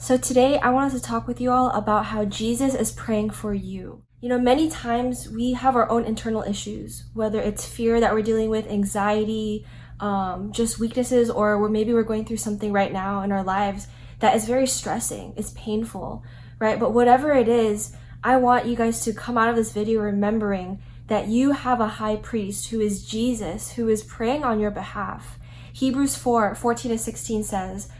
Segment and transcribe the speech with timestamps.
[0.00, 3.52] So today I wanted to talk with you all about how Jesus is praying for
[3.52, 4.02] you.
[4.22, 8.22] You know, many times we have our own internal issues, whether it's fear that we're
[8.22, 9.66] dealing with, anxiety,
[10.00, 13.88] um, just weaknesses, or we're, maybe we're going through something right now in our lives
[14.20, 16.24] that is very stressing, it's painful,
[16.58, 16.80] right?
[16.80, 20.82] But whatever it is, I want you guys to come out of this video remembering
[21.08, 25.38] that you have a high priest who is Jesus, who is praying on your behalf.
[25.74, 27.90] Hebrews 4 14 to 16 says,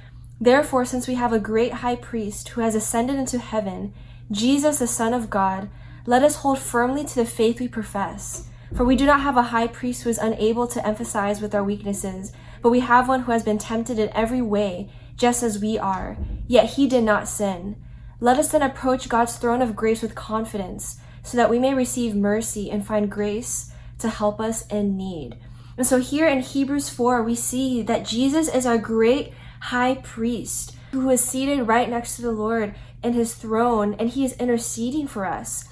[0.40, 3.92] Therefore, since we have a great high priest who has ascended into heaven,
[4.30, 5.68] Jesus, the Son of God,
[6.06, 8.48] let us hold firmly to the faith we profess.
[8.74, 11.64] For we do not have a high priest who is unable to emphasize with our
[11.64, 15.76] weaknesses, but we have one who has been tempted in every way, just as we
[15.78, 17.76] are, yet he did not sin.
[18.20, 22.14] Let us then approach God's throne of grace with confidence, so that we may receive
[22.14, 25.36] mercy and find grace to help us in need.
[25.76, 30.74] And so here in Hebrews 4, we see that Jesus is our great high priest
[30.92, 35.06] who is seated right next to the Lord in his throne and he is interceding
[35.06, 35.64] for us.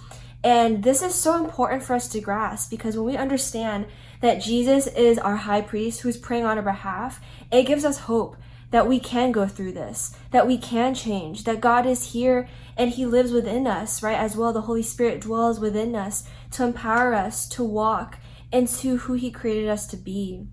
[0.45, 3.87] And this is so important for us to grasp because when we understand
[4.21, 8.37] that Jesus is our high priest who's praying on our behalf, it gives us hope
[8.71, 12.91] that we can go through this, that we can change, that God is here and
[12.91, 14.19] He lives within us, right?
[14.19, 18.19] As well, the Holy Spirit dwells within us to empower us to walk
[18.53, 20.47] into who He created us to be.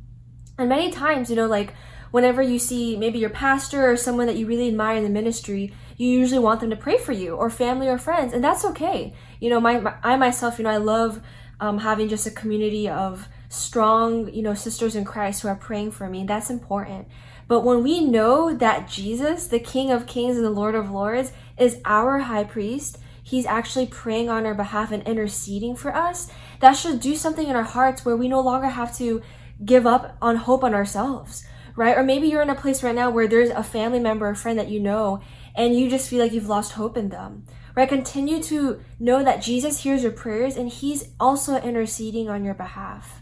[0.57, 1.73] And many times, you know, like
[2.15, 5.73] whenever you see maybe your pastor or someone that you really admire in the ministry,
[5.97, 9.13] you usually want them to pray for you or family or friends, and that's okay.
[9.41, 11.19] You know, my, my I myself, you know, I love
[11.59, 15.91] um, having just a community of strong, you know, sisters in Christ who are praying
[15.91, 16.23] for me.
[16.23, 17.09] That's important.
[17.49, 21.33] But when we know that Jesus, the King of Kings and the Lord of Lords,
[21.57, 26.31] is our high priest, he's actually praying on our behalf and interceding for us,
[26.61, 29.21] that should do something in our hearts where we no longer have to
[29.65, 31.97] give up on hope on ourselves right?
[31.97, 34.57] Or maybe you're in a place right now where there's a family member, a friend
[34.57, 35.21] that you know,
[35.55, 37.89] and you just feel like you've lost hope in them, right?
[37.89, 43.21] Continue to know that Jesus hears your prayers and he's also interceding on your behalf,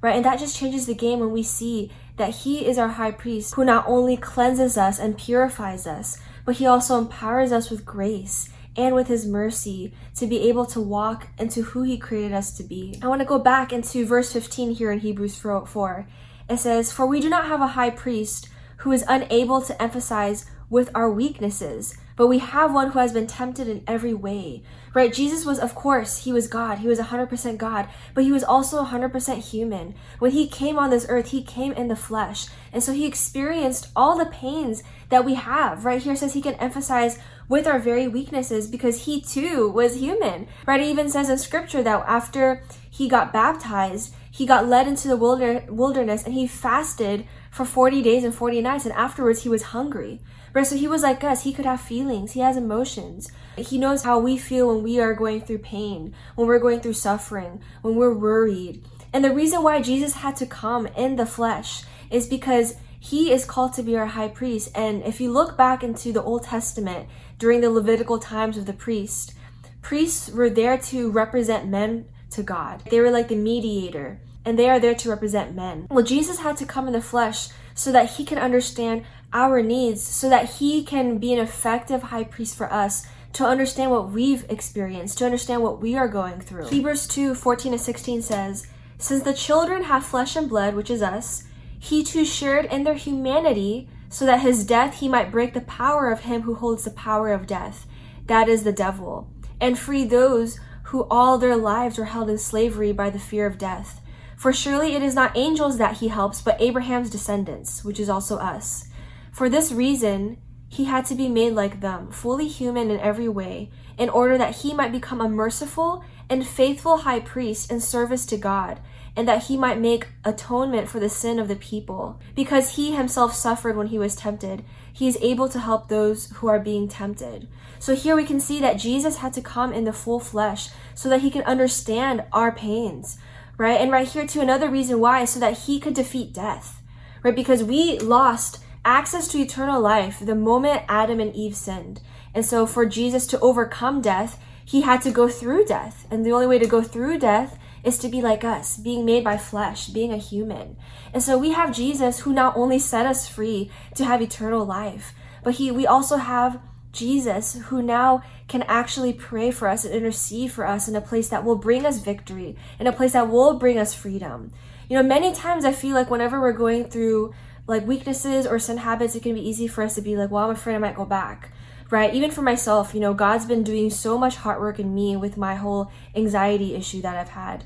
[0.00, 0.16] right?
[0.16, 3.54] And that just changes the game when we see that he is our high priest
[3.54, 8.48] who not only cleanses us and purifies us, but he also empowers us with grace
[8.76, 12.62] and with his mercy to be able to walk into who he created us to
[12.62, 12.98] be.
[13.02, 16.06] I want to go back into verse 15 here in Hebrews 4.
[16.48, 18.48] It says, For we do not have a high priest
[18.78, 23.26] who is unable to emphasize with our weaknesses, but we have one who has been
[23.26, 24.62] tempted in every way.
[24.94, 25.12] Right?
[25.12, 26.78] Jesus was, of course, he was God.
[26.78, 29.94] He was 100% God, but he was also 100% human.
[30.18, 32.46] When he came on this earth, he came in the flesh.
[32.72, 35.84] And so he experienced all the pains that we have.
[35.84, 40.46] Right here says he can emphasize with our very weaknesses because he too was human.
[40.66, 40.80] Right?
[40.80, 45.16] It even says in scripture that after he got baptized, he got led into the
[45.16, 50.20] wilderness and he fasted for 40 days and 40 nights and afterwards he was hungry.
[50.54, 51.44] Right so he was like us.
[51.44, 52.32] He could have feelings.
[52.32, 53.30] He has emotions.
[53.58, 56.94] He knows how we feel when we are going through pain when we're going through
[56.94, 58.82] suffering when we're worried.
[59.12, 63.44] And the reason why jesus had to come in the flesh is because he is
[63.44, 64.70] called to be our high priest.
[64.74, 67.06] And if you look back into the old testament
[67.38, 69.34] during the levitical times of the priest
[69.82, 72.82] priests were there to represent men to God.
[72.90, 75.86] They were like the mediator, and they are there to represent men.
[75.90, 80.02] Well, Jesus had to come in the flesh so that he can understand our needs,
[80.02, 84.44] so that he can be an effective high priest for us to understand what we've
[84.50, 86.68] experienced, to understand what we are going through.
[86.68, 88.66] Hebrews 2 14 to 16 says,
[88.98, 91.44] Since the children have flesh and blood, which is us,
[91.78, 96.10] he too shared in their humanity, so that his death he might break the power
[96.10, 97.86] of him who holds the power of death,
[98.26, 99.28] that is the devil,
[99.60, 100.60] and free those
[100.92, 104.02] who all their lives were held in slavery by the fear of death.
[104.36, 108.36] For surely it is not angels that he helps, but Abraham's descendants, which is also
[108.36, 108.90] us.
[109.32, 110.36] For this reason,
[110.68, 114.56] he had to be made like them, fully human in every way, in order that
[114.56, 118.80] he might become a merciful and faithful high priest in service to God,
[119.14, 122.18] and that he might make atonement for the sin of the people.
[122.34, 126.48] Because he himself suffered when he was tempted, he is able to help those who
[126.48, 127.48] are being tempted.
[127.78, 131.10] So here we can see that Jesus had to come in the full flesh so
[131.10, 133.18] that he could understand our pains,
[133.58, 133.78] right?
[133.78, 136.80] And right here, too, another reason why, so that he could defeat death,
[137.22, 137.36] right?
[137.36, 142.00] Because we lost access to eternal life the moment Adam and Eve sinned.
[142.34, 146.06] And so for Jesus to overcome death, he had to go through death.
[146.10, 149.24] And the only way to go through death is to be like us, being made
[149.24, 150.76] by flesh, being a human.
[151.12, 155.14] And so we have Jesus who not only set us free to have eternal life,
[155.42, 156.60] but he we also have
[156.92, 161.28] Jesus who now can actually pray for us and intercede for us in a place
[161.30, 164.52] that will bring us victory, in a place that will bring us freedom.
[164.88, 167.34] You know, many times I feel like whenever we're going through
[167.66, 170.44] like weaknesses or sin habits, it can be easy for us to be like, well,
[170.44, 171.52] I'm afraid I might go back
[171.92, 172.14] right?
[172.14, 175.36] Even for myself, you know, God's been doing so much heart work in me with
[175.36, 177.64] my whole anxiety issue that I've had.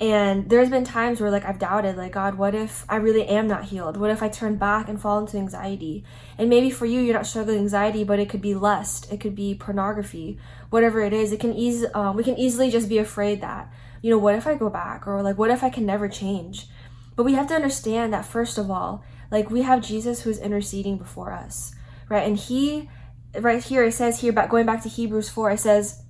[0.00, 3.46] And there's been times where like I've doubted, like, God, what if I really am
[3.46, 3.96] not healed?
[3.96, 6.02] What if I turn back and fall into anxiety?
[6.36, 9.20] And maybe for you, you're not struggling with anxiety, but it could be lust, it
[9.20, 10.36] could be pornography,
[10.70, 11.30] whatever it is.
[11.30, 13.72] It can ease, um, we can easily just be afraid that,
[14.02, 15.06] you know, what if I go back?
[15.06, 16.66] Or like, what if I can never change?
[17.14, 20.98] But we have to understand that first of all, like we have Jesus who's interceding
[20.98, 21.72] before us,
[22.08, 22.26] right?
[22.26, 22.88] And he
[23.38, 26.02] right here it says here about going back to Hebrews 4 it says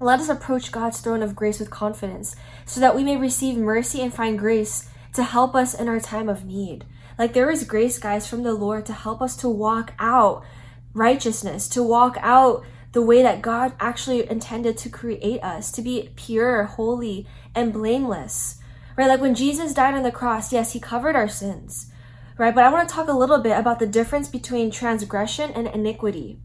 [0.00, 2.34] let us approach God's throne of grace with confidence
[2.66, 6.28] so that we may receive mercy and find grace to help us in our time
[6.28, 6.84] of need.
[7.16, 10.44] Like there is grace guys from the Lord to help us to walk out
[10.92, 16.10] righteousness, to walk out the way that God actually intended to create us, to be
[16.16, 18.60] pure, holy, and blameless.
[18.96, 19.08] Right?
[19.08, 21.90] Like when Jesus died on the cross, yes, he covered our sins
[22.36, 22.54] right?
[22.54, 26.40] But I want to talk a little bit about the difference between transgression and iniquity.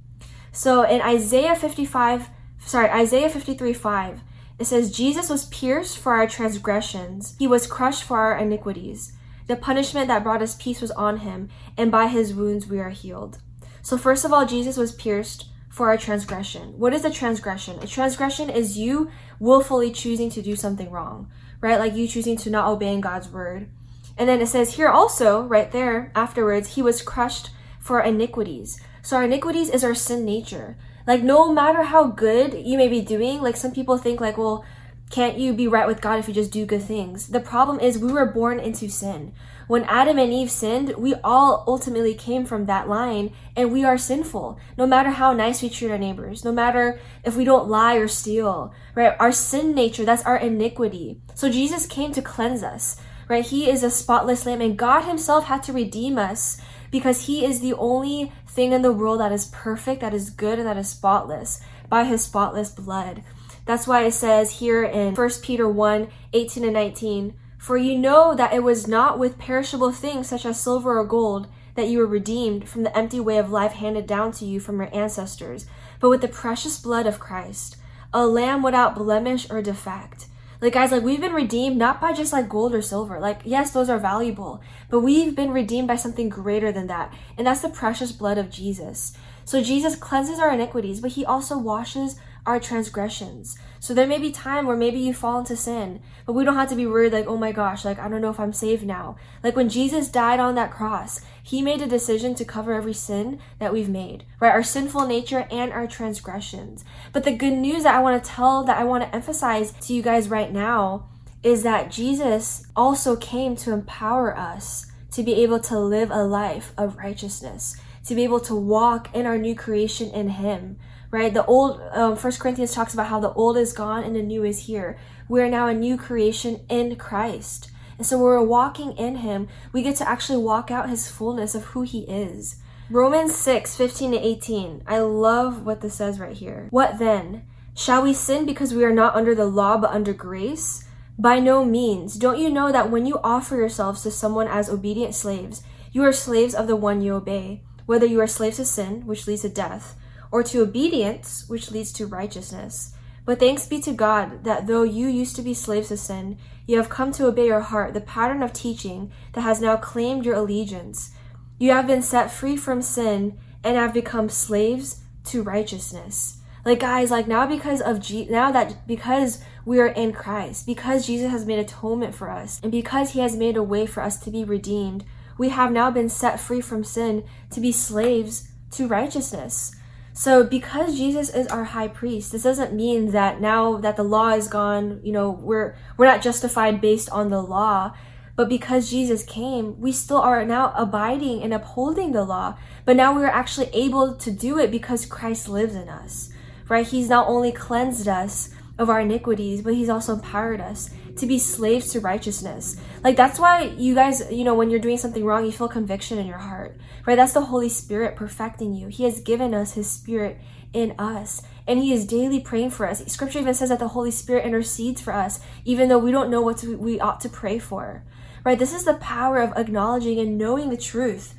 [0.52, 2.30] So in Isaiah 55,
[2.60, 4.22] sorry, Isaiah 53 5,
[4.58, 9.14] it says, Jesus was pierced for our transgressions, he was crushed for our iniquities.
[9.48, 12.90] The punishment that brought us peace was on him, and by his wounds we are
[12.90, 13.40] healed.
[13.82, 16.78] So, first of all, Jesus was pierced for our transgression.
[16.78, 17.80] What is a transgression?
[17.82, 19.10] A transgression is you
[19.40, 21.32] willfully choosing to do something wrong,
[21.62, 21.80] right?
[21.80, 23.70] Like you choosing to not obeying God's word.
[24.18, 28.82] And then it says here also, right there afterwards, he was crushed for iniquities.
[29.02, 30.78] So our iniquities is our sin nature.
[31.08, 34.64] Like no matter how good you may be doing, like some people think like, well,
[35.10, 37.28] can't you be right with God if you just do good things?
[37.28, 39.34] The problem is we were born into sin.
[39.68, 43.98] When Adam and Eve sinned, we all ultimately came from that line and we are
[43.98, 44.60] sinful.
[44.78, 48.08] No matter how nice we treat our neighbors, no matter if we don't lie or
[48.08, 49.16] steal, right?
[49.20, 51.22] Our sin nature, that's our iniquity.
[51.34, 53.00] So Jesus came to cleanse us
[53.30, 53.46] right?
[53.46, 56.60] He is a spotless lamb, and God Himself had to redeem us
[56.92, 60.60] because He is the only thing in the world that is perfect, that is good,
[60.60, 63.24] and that is spotless by His spotless blood.
[63.66, 68.34] That's why it says here in 1 Peter 1 18 and 19, For you know
[68.34, 72.08] that it was not with perishable things such as silver or gold that you were
[72.08, 75.66] redeemed from the empty way of life handed down to you from your ancestors,
[76.00, 77.76] but with the precious blood of Christ,
[78.14, 80.29] a lamb without blemish or defect.
[80.62, 83.20] Like guys, like we've been redeemed not by just like gold or silver.
[83.20, 87.14] Like yes, those are valuable, but we've been redeemed by something greater than that.
[87.38, 89.14] And that's the precious blood of Jesus.
[89.46, 93.58] So Jesus cleanses our iniquities, but he also washes our transgressions.
[93.80, 96.70] So there may be time where maybe you fall into sin, but we don't have
[96.70, 99.18] to be worried like, oh my gosh, like I don't know if I'm saved now.
[99.44, 103.40] Like when Jesus died on that cross, he made a decision to cover every sin
[103.60, 104.52] that we've made, right?
[104.52, 106.84] Our sinful nature and our transgressions.
[107.14, 109.94] But the good news that I want to tell, that I want to emphasize to
[109.94, 111.08] you guys right now
[111.44, 116.74] is that Jesus also came to empower us to be able to live a life
[116.78, 120.78] of righteousness, to be able to walk in our new creation in Him,
[121.12, 121.34] right?
[121.34, 124.44] The old, um, First Corinthians talks about how the old is gone and the new
[124.44, 124.98] is here.
[125.28, 127.72] We are now a new creation in Christ.
[127.98, 131.66] And so we're walking in Him, we get to actually walk out His fullness of
[131.66, 132.56] who He is.
[132.90, 134.84] Romans 6, 15 to 18.
[134.88, 136.68] I love what this says right here.
[136.72, 137.44] What then?
[137.76, 140.86] Shall we sin because we are not under the law but under grace?
[141.18, 142.16] By no means.
[142.16, 145.62] Don't you know that when you offer yourselves to someone as obedient slaves,
[145.92, 149.28] you are slaves of the one you obey, whether you are slaves to sin, which
[149.28, 149.96] leads to death,
[150.32, 152.94] or to obedience, which leads to righteousness.
[153.26, 156.78] But thanks be to God that though you used to be slaves to sin, you
[156.78, 160.36] have come to obey your heart the pattern of teaching that has now claimed your
[160.36, 161.12] allegiance.
[161.58, 166.40] You have been set free from sin and have become slaves to righteousness.
[166.66, 171.08] Like guys, like now because of G- now that because we are in Christ, because
[171.08, 174.18] Jesus has made atonement for us, and because he has made a way for us
[174.20, 175.06] to be redeemed,
[175.38, 179.76] we have now been set free from sin to be slaves to righteousness.
[180.14, 184.30] So because Jesus is our high priest, this doesn't mean that now that the law
[184.30, 187.94] is gone, you know, we're we're not justified based on the law,
[188.36, 193.14] but because Jesus came, we still are now abiding and upholding the law, but now
[193.14, 196.30] we're actually able to do it because Christ lives in us.
[196.68, 196.86] Right?
[196.86, 201.40] He's not only cleansed us of our iniquities, but he's also empowered us to be
[201.40, 202.78] slaves to righteousness.
[203.04, 206.18] Like that's why you guys, you know, when you're doing something wrong, you feel conviction
[206.18, 207.16] in your heart, right?
[207.16, 208.88] That's the Holy Spirit perfecting you.
[208.88, 210.40] He has given us his spirit
[210.74, 211.42] in us.
[211.68, 213.06] And he is daily praying for us.
[213.12, 216.42] Scripture even says that the Holy Spirit intercedes for us, even though we don't know
[216.42, 218.04] what to, we ought to pray for.
[218.44, 218.58] Right?
[218.58, 221.36] This is the power of acknowledging and knowing the truth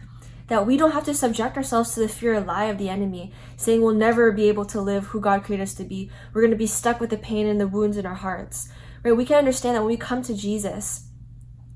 [0.50, 3.32] that we don't have to subject ourselves to the fear and lie of the enemy,
[3.56, 6.10] saying we'll never be able to live who God created us to be.
[6.34, 8.68] We're going to be stuck with the pain and the wounds in our hearts.
[9.02, 9.16] Right?
[9.16, 11.06] We can understand that when we come to Jesus,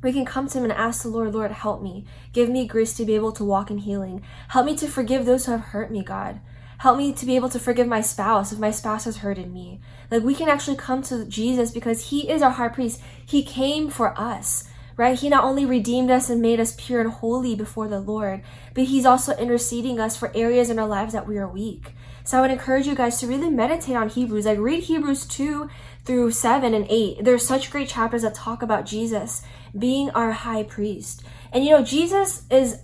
[0.02, 2.04] we can come to him and ask the Lord, Lord, help me.
[2.32, 4.22] Give me grace to be able to walk in healing.
[4.48, 6.40] Help me to forgive those who have hurt me, God.
[6.78, 9.80] Help me to be able to forgive my spouse if my spouse has hurted me.
[10.10, 13.00] Like we can actually come to Jesus because he is our high priest.
[13.24, 15.18] He came for us, right?
[15.18, 18.42] He not only redeemed us and made us pure and holy before the Lord,
[18.74, 21.94] but he's also interceding us for areas in our lives that we are weak.
[22.24, 24.46] So I would encourage you guys to really meditate on Hebrews.
[24.46, 25.68] Like read Hebrews 2
[26.04, 27.22] through 7 and 8.
[27.22, 29.42] There's such great chapters that talk about Jesus
[29.78, 31.22] being our high priest.
[31.52, 32.78] And you know, Jesus is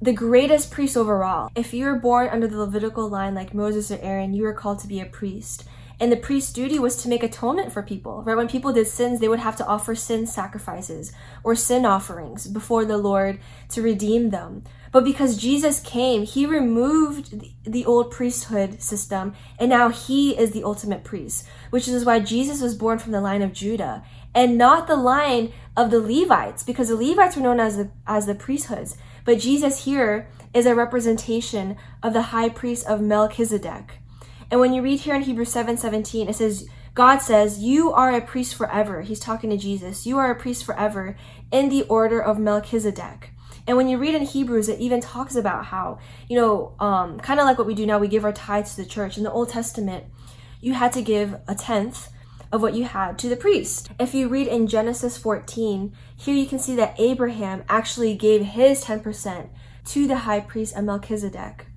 [0.00, 1.50] the greatest priest overall.
[1.56, 4.78] If you were born under the Levitical line like Moses or Aaron, you were called
[4.80, 5.64] to be a priest.
[6.00, 8.36] And the priest's duty was to make atonement for people, right?
[8.36, 11.12] When people did sins, they would have to offer sin sacrifices
[11.42, 13.40] or sin offerings before the Lord
[13.70, 14.62] to redeem them.
[14.92, 20.64] But because Jesus came, he removed the old priesthood system, and now he is the
[20.64, 24.02] ultimate priest, which is why Jesus was born from the line of Judah
[24.34, 28.26] and not the line of the Levites, because the Levites were known as the, as
[28.26, 28.96] the priesthoods.
[29.24, 33.98] But Jesus here is a representation of the high priest of Melchizedek.
[34.50, 38.14] And when you read here in Hebrews 7 17, it says, God says, You are
[38.14, 39.02] a priest forever.
[39.02, 40.06] He's talking to Jesus.
[40.06, 41.16] You are a priest forever
[41.52, 43.30] in the order of Melchizedek.
[43.66, 47.38] And when you read in Hebrews, it even talks about how, you know, um, kind
[47.38, 49.18] of like what we do now, we give our tithes to the church.
[49.18, 50.06] In the Old Testament,
[50.60, 52.08] you had to give a tenth
[52.50, 53.90] of what you had to the priest.
[54.00, 58.84] If you read in Genesis 14, here you can see that Abraham actually gave his
[58.84, 59.50] 10%
[59.84, 61.67] to the high priest of Melchizedek.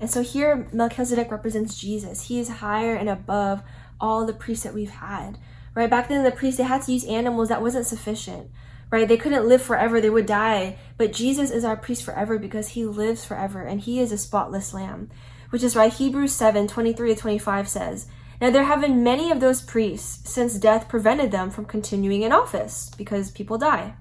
[0.00, 2.28] And so here Melchizedek represents Jesus.
[2.28, 3.62] He is higher and above
[4.00, 5.38] all the priests that we've had.
[5.74, 8.50] Right back then the priests they had to use animals that wasn't sufficient.
[8.90, 9.06] Right?
[9.06, 10.78] They couldn't live forever, they would die.
[10.96, 14.72] But Jesus is our priest forever because he lives forever and he is a spotless
[14.72, 15.10] lamb.
[15.50, 18.06] Which is why Hebrews 7, 23 to 25 says,
[18.40, 22.32] now, there have been many of those priests since death prevented them from continuing in
[22.32, 23.94] office because people die.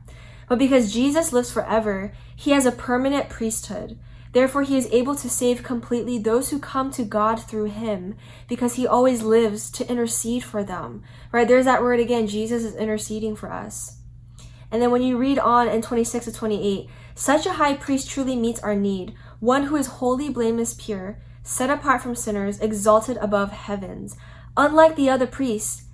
[0.48, 3.98] But because Jesus lives forever, he has a permanent priesthood.
[4.38, 8.16] Therefore, he is able to save completely those who come to God through him
[8.48, 11.02] because he always lives to intercede for them.
[11.32, 11.48] Right?
[11.48, 12.28] There's that word again.
[12.28, 13.98] Jesus is interceding for us.
[14.72, 18.36] And then when you read on in 26 to 28, such a high priest truly
[18.36, 23.52] meets our need, one who is wholly blameless, pure, set apart from sinners, exalted above
[23.52, 24.16] heavens.
[24.56, 25.86] Unlike the other priests,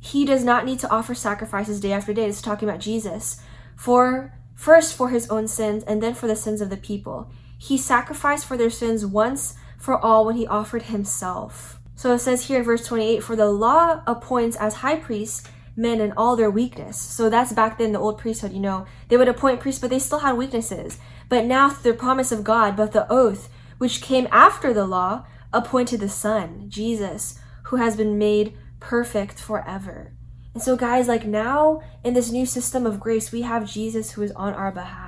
[0.00, 2.24] he does not need to offer sacrifices day after day.
[2.24, 3.42] Is talking about Jesus.
[3.76, 7.30] For first for his own sins and then for the sins of the people.
[7.64, 11.80] He sacrificed for their sins once for all when he offered himself.
[11.96, 16.00] So it says here in verse 28 For the law appoints as high priests men
[16.00, 16.98] in all their weakness.
[16.98, 18.86] So that's back then the old priesthood, you know.
[19.08, 20.98] They would appoint priests, but they still had weaknesses.
[21.30, 25.24] But now, through the promise of God, but the oath, which came after the law,
[25.52, 30.12] appointed the Son, Jesus, who has been made perfect forever.
[30.52, 34.22] And so, guys, like now in this new system of grace, we have Jesus who
[34.22, 35.03] is on our behalf,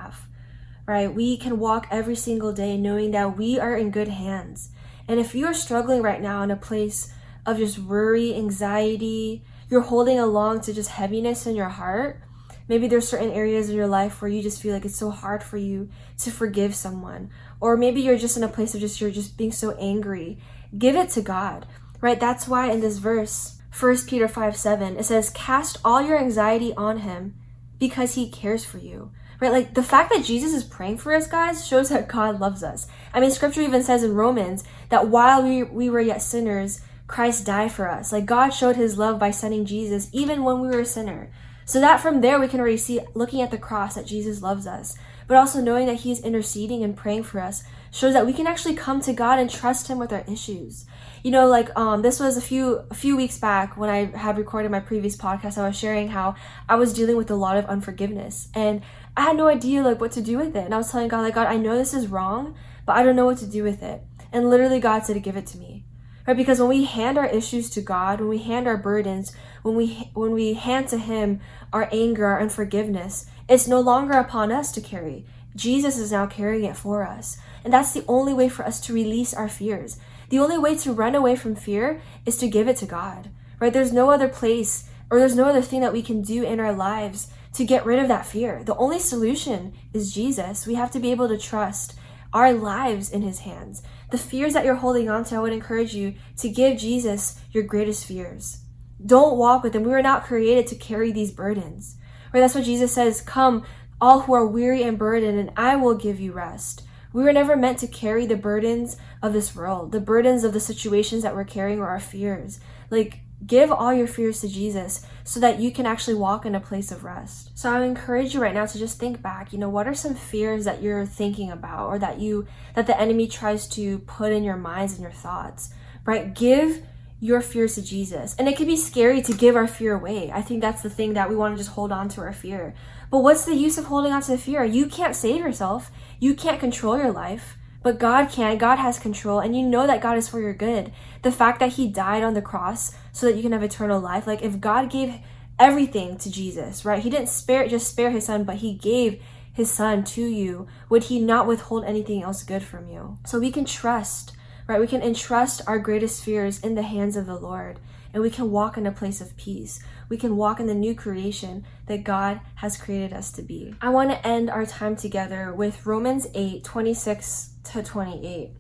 [0.87, 1.13] right?
[1.13, 4.71] We can walk every single day knowing that we are in good hands.
[5.09, 7.13] And if you are struggling right now in a place
[7.45, 12.23] of just worry, anxiety, you're holding along to just heaviness in your heart,
[12.69, 15.43] Maybe there's certain areas in your life where you just feel like it's so hard
[15.43, 15.89] for you
[16.19, 17.31] to forgive someone.
[17.61, 20.39] Or maybe you're just in a place of just you're just being so angry.
[20.77, 21.67] Give it to God.
[22.01, 22.19] Right?
[22.19, 26.75] That's why in this verse, 1 Peter 5 7, it says, Cast all your anxiety
[26.75, 27.37] on him
[27.79, 29.13] because he cares for you.
[29.41, 29.53] Right?
[29.53, 32.87] Like the fact that Jesus is praying for us, guys, shows that God loves us.
[33.13, 37.47] I mean, scripture even says in Romans that while we, we were yet sinners, Christ
[37.47, 38.13] died for us.
[38.13, 41.31] Like God showed his love by sending Jesus even when we were a sinner.
[41.67, 44.69] So that from there we can already see, looking at the cross, that Jesus loves
[44.69, 48.33] us, but also knowing that He is interceding and praying for us shows that we
[48.33, 50.87] can actually come to God and trust Him with our issues.
[51.25, 54.39] You know, like um, this was a few a few weeks back when I had
[54.39, 55.59] recorded my previous podcast.
[55.59, 56.37] I was sharing how
[56.69, 58.83] I was dealing with a lot of unforgiveness, and
[59.17, 60.65] I had no idea like what to do with it.
[60.65, 62.55] And I was telling God, like God, I know this is wrong,
[62.85, 64.03] but I don't know what to do with it.
[64.33, 65.85] And literally, God said give it to me.
[66.27, 66.37] Right?
[66.37, 69.33] Because when we hand our issues to god when we hand our burdens
[69.63, 71.41] when we when we hand to him
[71.73, 75.25] our anger our unforgiveness it's no longer upon us to carry.
[75.55, 77.39] Jesus is now carrying it for us.
[77.65, 79.99] And that's the only way for us to release our fears.
[80.29, 83.31] The only way to run away from fear is to give it to god.
[83.61, 83.73] Right?
[83.73, 86.73] There's no other place or there's no other thing that we can do in our
[86.73, 91.01] lives to get rid of that fear the only solution is jesus we have to
[91.01, 91.95] be able to trust
[92.37, 93.83] our lives in his hands.
[94.11, 97.65] The fears that you're holding on to, I would encourage you to give Jesus your
[97.65, 98.59] greatest fears.
[99.05, 99.85] Don't walk with them.
[99.85, 101.97] We were not created to carry these burdens.
[102.33, 102.41] Right?
[102.41, 103.65] That's what Jesus says, come
[104.01, 106.83] all who are weary and burdened and I will give you rest.
[107.13, 110.61] We were never meant to carry the burdens of this world, the burdens of the
[110.61, 112.61] situations that we're carrying or our fears.
[112.91, 116.61] Like give all your fears to Jesus so that you can actually walk in a
[116.61, 117.51] place of rest.
[117.59, 120.15] So I encourage you right now to just think back, you know, what are some
[120.15, 124.45] fears that you're thinking about or that you that the enemy tries to put in
[124.45, 125.75] your minds and your thoughts,
[126.05, 126.35] right?
[126.35, 126.83] Give
[127.19, 128.35] your fears to Jesus.
[128.39, 130.31] And it can be scary to give our fear away.
[130.33, 132.75] I think that's the thing that we want to just hold on to our fear.
[133.11, 134.65] But what's the use of holding on to the fear?
[134.65, 135.91] You can't save yourself.
[136.21, 137.57] You can't control your life.
[137.83, 138.59] But God can.
[138.59, 139.39] God has control.
[139.39, 140.93] And you know that God is for your good.
[141.23, 144.27] The fact that He died on the cross so that you can have eternal life.
[144.27, 145.15] Like if God gave
[145.59, 147.03] everything to Jesus, right?
[147.03, 150.67] He didn't spare just spare his son, but he gave his son to you.
[150.91, 153.17] Would he not withhold anything else good from you?
[153.25, 154.79] So we can trust, right?
[154.79, 157.81] We can entrust our greatest fears in the hands of the Lord
[158.13, 159.83] and we can walk in a place of peace.
[160.11, 163.75] We can walk in the new creation that God has created us to be.
[163.81, 168.51] I want to end our time together with Romans 8 26 to 28.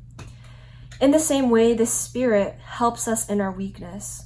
[0.98, 4.25] In the same way, the Spirit helps us in our weakness.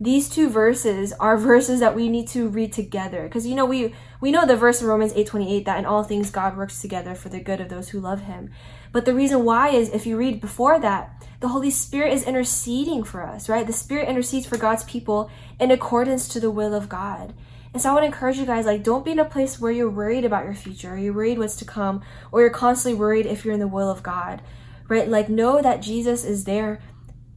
[0.00, 3.94] these two verses are verses that we need to read together because you know we
[4.20, 7.28] we know the verse in Romans 8:28 that in all things God works together for
[7.28, 8.50] the good of those who love him.
[8.92, 13.04] But the reason why is if you read before that, the Holy Spirit is interceding
[13.04, 13.66] for us, right?
[13.66, 15.30] The Spirit intercedes for God's people
[15.60, 17.34] in accordance to the will of God.
[17.72, 19.88] And so I would encourage you guys, like, don't be in a place where you're
[19.88, 23.44] worried about your future, or you're worried what's to come, or you're constantly worried if
[23.44, 24.42] you're in the will of God,
[24.88, 25.08] right?
[25.08, 26.80] Like, know that Jesus is there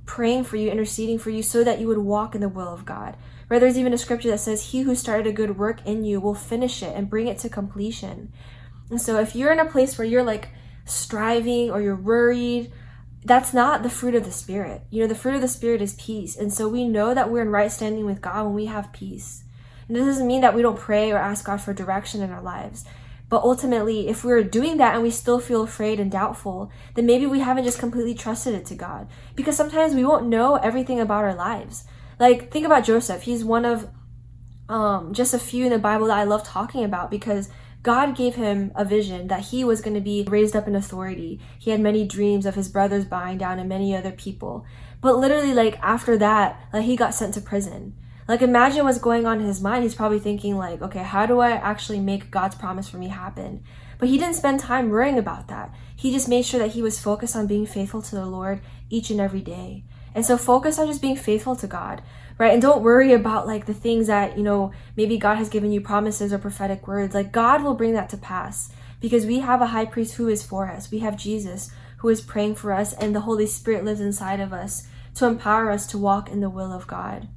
[0.06, 2.86] praying for you, interceding for you, so that you would walk in the will of
[2.86, 3.16] God.
[3.50, 3.60] Right?
[3.60, 6.36] There's even a scripture that says, He who started a good work in you will
[6.36, 8.32] finish it and bring it to completion.
[8.90, 10.50] And so if you're in a place where you're like
[10.86, 12.72] striving or you're worried,
[13.26, 14.82] that's not the fruit of the Spirit.
[14.90, 16.36] You know, the fruit of the Spirit is peace.
[16.36, 19.44] And so we know that we're in right standing with God when we have peace.
[19.88, 22.42] And this doesn't mean that we don't pray or ask God for direction in our
[22.42, 22.86] lives.
[23.34, 27.26] But ultimately, if we're doing that and we still feel afraid and doubtful, then maybe
[27.26, 29.08] we haven't just completely trusted it to God.
[29.36, 31.86] Because sometimes we won't know everything about our lives.
[32.20, 33.24] Like, think about Joseph.
[33.24, 33.90] He's one of
[34.70, 37.50] um, just a few in the Bible that I love talking about because
[37.82, 41.40] God gave him a vision that he was going to be raised up in authority.
[41.58, 44.64] He had many dreams of his brothers bowing down and many other people.
[45.02, 47.96] But literally, like, after that, like, he got sent to prison.
[48.28, 49.84] Like imagine what's going on in his mind.
[49.84, 53.64] He's probably thinking like, okay, how do I actually make God's promise for me happen?
[54.00, 55.74] But he didn't spend time worrying about that.
[55.96, 59.10] He just made sure that he was focused on being faithful to the Lord each
[59.10, 59.84] and every day.
[60.16, 62.02] And so focus on just being faithful to God,
[62.38, 62.54] right?
[62.54, 65.82] And don't worry about like the things that, you know, maybe God has given you
[65.82, 67.16] promises or prophetic words.
[67.16, 70.44] Like God will bring that to pass because we have a high priest who is
[70.44, 70.92] for us.
[70.92, 74.54] We have Jesus who is praying for us and the Holy Spirit lives inside of
[74.54, 77.28] us to empower us to walk in the will of God.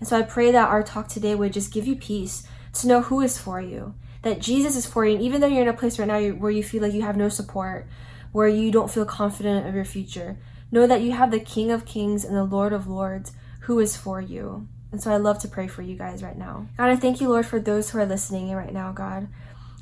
[0.00, 2.42] And so I pray that our talk today would just give you peace
[2.74, 5.14] to know who is for you, that Jesus is for you.
[5.14, 7.16] And even though you're in a place right now where you feel like you have
[7.16, 7.86] no support,
[8.32, 10.38] where you don't feel confident of your future,
[10.72, 13.96] know that you have the King of Kings and the Lord of Lords who is
[13.96, 14.66] for you.
[14.92, 16.66] And so I love to pray for you guys right now.
[16.76, 19.28] God, I thank you, Lord, for those who are listening right now, God.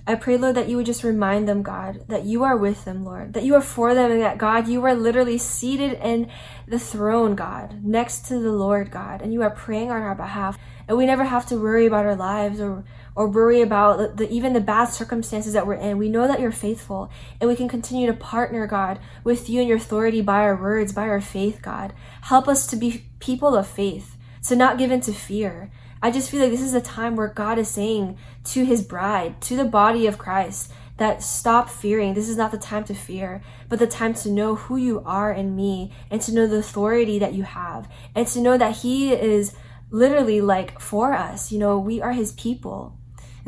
[0.08, 3.04] I pray, Lord, that you would just remind them, God, that you are with them,
[3.04, 6.30] Lord, that you are for them, and that, God, you are literally seated in
[6.66, 10.56] the throne, God, next to the Lord, God, and you are praying on our behalf.
[10.88, 14.54] And we never have to worry about our lives or, or worry about the, even
[14.54, 15.98] the bad circumstances that we're in.
[15.98, 19.68] We know that you're faithful, and we can continue to partner, God, with you and
[19.68, 21.92] your authority by our words, by our faith, God.
[22.22, 25.70] Help us to be people of faith, to not give in to fear,
[26.02, 29.40] I just feel like this is a time where God is saying to his bride,
[29.42, 32.14] to the body of Christ, that stop fearing.
[32.14, 35.32] This is not the time to fear, but the time to know who you are
[35.32, 39.12] in me and to know the authority that you have and to know that he
[39.12, 39.54] is
[39.90, 41.50] literally like for us.
[41.52, 42.97] You know, we are his people.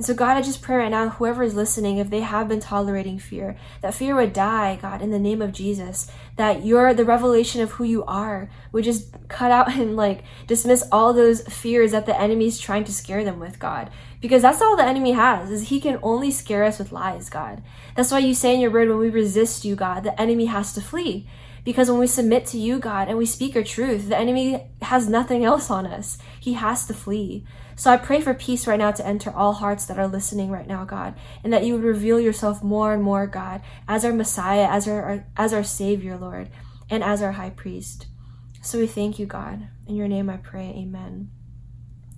[0.01, 2.59] And so, God, I just pray right now, whoever is listening, if they have been
[2.59, 6.11] tolerating fear, that fear would die, God, in the name of Jesus.
[6.37, 10.89] That your the revelation of who you are would just cut out and like dismiss
[10.91, 13.91] all those fears that the enemy is trying to scare them with, God.
[14.23, 17.63] Because that's all the enemy has, is he can only scare us with lies, God.
[17.95, 20.73] That's why you say in your word, when we resist you, God, the enemy has
[20.73, 21.29] to flee
[21.65, 25.09] Because when we submit to you, God, and we speak your truth, the enemy has
[25.09, 26.19] nothing else on us.
[26.39, 27.45] He has to flee.
[27.77, 30.67] So I pray for peace right now to enter all hearts that are listening right
[30.67, 34.69] now, God, and that you would reveal yourself more and more, God, as our Messiah,
[34.69, 36.51] as our, as our Savior, Lord,
[36.91, 38.07] and as our High Priest.
[38.63, 39.69] So we thank you, God.
[39.87, 41.31] In your name I pray, amen.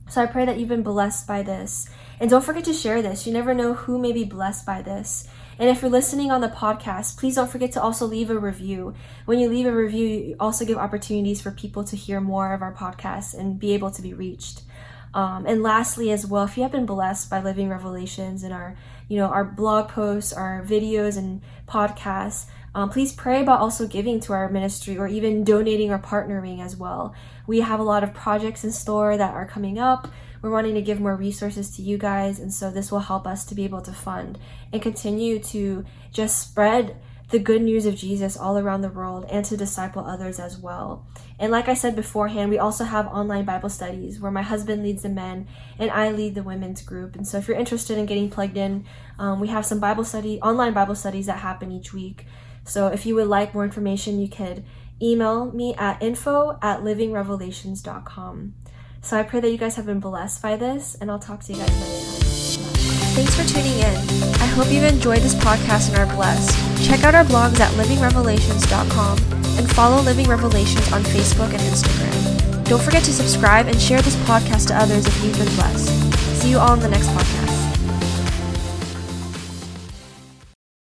[0.09, 1.89] So I pray that you've been blessed by this.
[2.21, 3.27] And don't forget to share this.
[3.27, 5.29] You never know who may be blessed by this.
[5.59, 8.95] And if you're listening on the podcast, please don't forget to also leave a review.
[9.27, 12.63] When you leave a review, you also give opportunities for people to hear more of
[12.63, 14.63] our podcast and be able to be reached.
[15.15, 18.77] Um, and lastly, as well, if you have been blessed by Living Revelations and our,
[19.09, 24.21] you know, our blog posts, our videos and podcasts, um, please pray about also giving
[24.21, 27.15] to our ministry or even donating or partnering as well.
[27.47, 30.09] We have a lot of projects in store that are coming up.
[30.43, 33.45] We're wanting to give more resources to you guys, and so this will help us
[33.47, 34.39] to be able to fund
[34.73, 36.97] and continue to just spread
[37.33, 41.07] the good news of Jesus all around the world and to disciple others as well.
[41.39, 45.03] And like I said beforehand, we also have online Bible studies where my husband leads
[45.03, 47.17] the men and I lead the women's group.
[47.17, 48.85] And so if you're interested in getting plugged in,
[49.19, 52.27] um, we have some Bible study, online Bible studies that happen each week.
[52.65, 54.63] So if you would like more information, you could
[55.01, 58.55] email me at info at livingrevelations.com.
[59.03, 61.53] So I pray that you guys have been blessed by this, and I'll talk to
[61.53, 62.73] you guys next time.
[63.15, 64.33] Thanks for tuning in.
[64.41, 66.57] I hope you've enjoyed this podcast and are blessed.
[66.87, 69.19] Check out our blogs at livingrevelations.com
[69.59, 72.65] and follow Living Revelations on Facebook and Instagram.
[72.65, 75.89] Don't forget to subscribe and share this podcast to others if you've been blessed.
[76.41, 77.42] See you all in the next podcast.